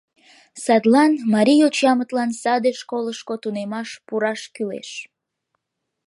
Садлан 0.63 1.11
марий 1.33 1.59
йочамытлан 1.61 2.29
саде 2.41 2.71
школышко 2.81 3.33
тунемаш 3.41 3.89
пураш 4.07 4.41
кӱлеш. 4.55 4.89